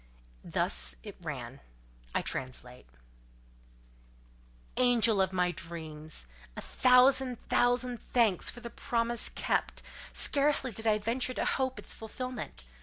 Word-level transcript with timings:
Thus 0.43 0.95
it 1.03 1.15
ran—I 1.21 2.23
translate:— 2.23 2.87
"Angel 4.75 5.21
of 5.21 5.31
my 5.31 5.51
dreams! 5.51 6.25
A 6.57 6.61
thousand, 6.61 7.37
thousand 7.49 7.99
thanks 8.01 8.49
for 8.49 8.61
the 8.61 8.71
promise 8.71 9.29
kept: 9.29 9.83
scarcely 10.11 10.71
did 10.71 10.87
I 10.87 10.97
venture 10.97 11.35
to 11.35 11.45
hope 11.45 11.77
its 11.77 11.93
fulfilment. 11.93 12.63